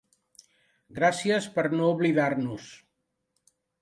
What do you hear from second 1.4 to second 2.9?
per no oblidar-nos!